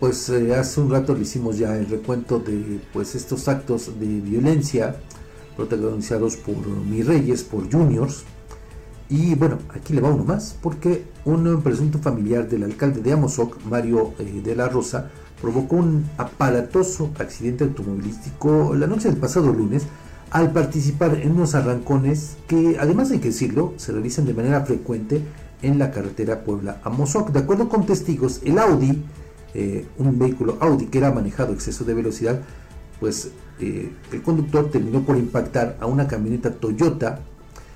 [0.00, 4.20] pues eh, hace un rato le hicimos ya el recuento de pues estos actos de
[4.20, 4.96] violencia
[5.56, 8.24] protagonizados por mis reyes, por juniors.
[9.10, 13.58] Y bueno, aquí le va uno más, porque un presunto familiar del alcalde de Amozoc,
[13.64, 19.84] Mario eh, de la Rosa, provocó un aparatoso accidente automovilístico la noche del pasado lunes
[20.30, 25.22] al participar en unos arrancones que, además hay que decirlo, se realizan de manera frecuente
[25.62, 27.30] en la carretera Puebla a Mozoc.
[27.30, 29.02] De acuerdo con testigos, el Audi,
[29.60, 32.42] eh, un vehículo Audi que era manejado exceso de velocidad,
[33.00, 37.18] pues eh, el conductor terminó por impactar a una camioneta Toyota.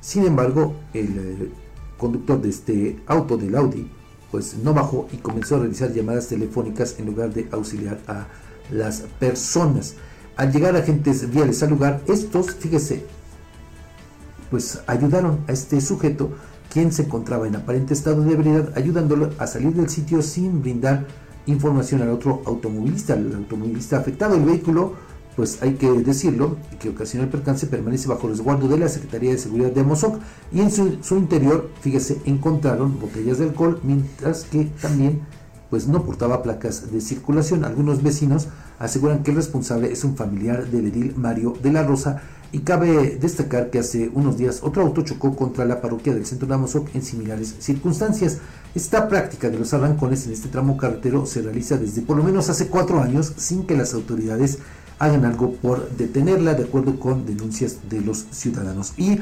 [0.00, 1.50] Sin embargo, el eh,
[1.98, 3.90] conductor de este auto del Audi,
[4.30, 8.28] pues no bajó y comenzó a realizar llamadas telefónicas en lugar de auxiliar a
[8.70, 9.96] las personas.
[10.36, 13.04] Al llegar agentes viales al lugar, estos, fíjese,
[14.48, 16.30] pues ayudaron a este sujeto
[16.72, 21.23] quien se encontraba en aparente estado de ebriedad, ayudándolo a salir del sitio sin brindar
[21.46, 24.34] información al otro automovilista, al automovilista afectado.
[24.34, 24.94] El vehículo,
[25.36, 29.38] pues hay que decirlo, que ocasionó el percance, permanece bajo resguardo de la Secretaría de
[29.38, 30.20] Seguridad de Mozoc
[30.52, 35.22] y en su, interior, fíjese, encontraron botellas de alcohol, mientras que también
[35.70, 37.64] pues no portaba placas de circulación.
[37.64, 38.48] Algunos vecinos
[38.78, 42.22] aseguran que el responsable es un familiar del edil Mario de la Rosa
[42.54, 46.46] y cabe destacar que hace unos días otro auto chocó contra la parroquia del centro
[46.46, 48.38] de Amozoc en similares circunstancias.
[48.76, 52.48] Esta práctica de los arrancones en este tramo carretero se realiza desde por lo menos
[52.50, 54.60] hace cuatro años sin que las autoridades
[55.00, 58.92] hagan algo por detenerla, de acuerdo con denuncias de los ciudadanos.
[58.96, 59.18] Y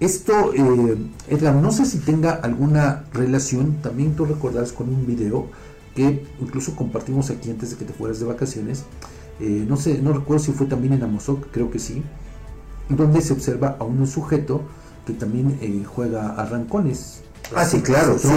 [0.00, 0.96] esto, eh,
[1.28, 5.50] Edgar, no sé si tenga alguna relación, también tú recordarás con un video
[5.94, 8.84] que incluso compartimos aquí antes de que te fueras de vacaciones.
[9.38, 12.02] Eh, no sé, no recuerdo si fue también en Amozoc, creo que sí
[12.90, 14.62] donde se observa a un sujeto
[15.06, 17.22] que también eh, juega a rancones.
[17.54, 18.28] Ah, sí, claro, sí,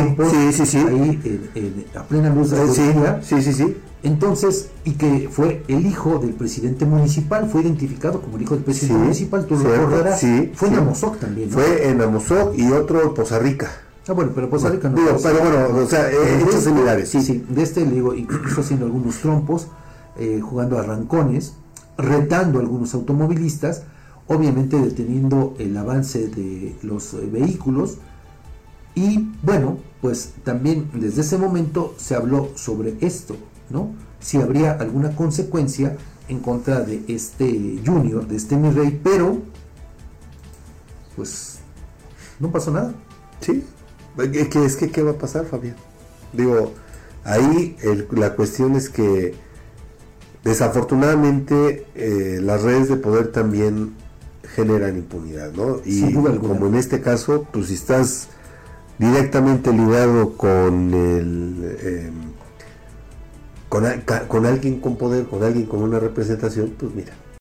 [0.52, 5.64] sí, sí, Ahí a plena luz de la sí, sí, sí, Entonces, y que fue
[5.68, 9.70] el hijo del presidente municipal, fue identificado como el hijo del presidente municipal, tú lo
[9.70, 11.52] recordarás, fue en Amozoc también.
[11.52, 13.70] Fue en Amozoc y otro en Poza Rica.
[14.08, 14.96] Ah, bueno, pero Poza Rica no.
[14.98, 17.10] Digo, pero bueno, o sea, eh, hechos este, similares.
[17.10, 19.68] Sí, sí, de este le digo, incluso haciendo algunos trompos,
[20.18, 21.54] eh, jugando a rancones,
[21.98, 23.84] retando a algunos automovilistas,
[24.28, 27.98] obviamente deteniendo el avance de los eh, vehículos
[28.96, 33.36] y bueno, pues también desde ese momento se habló sobre esto,
[33.70, 33.94] ¿no?
[34.20, 35.98] Si habría alguna consecuencia
[36.28, 39.42] en contra de este junior, de este mi rey, pero
[41.16, 41.60] pues
[42.40, 42.94] no pasó nada.
[43.40, 43.64] Sí,
[44.18, 45.76] es que, es ¿qué va a pasar, Fabián?
[46.32, 46.74] Digo,
[47.24, 47.76] ahí
[48.12, 49.34] la cuestión es que
[50.44, 53.96] desafortunadamente eh, las redes de poder también
[54.56, 55.80] generan impunidad, ¿no?
[55.86, 58.30] Y como en este caso, pues si estás
[58.98, 62.14] directamente ligado con el em,
[63.70, 63.86] con,
[64.28, 67.14] con alguien con poder, con alguien con una representación, pues mira,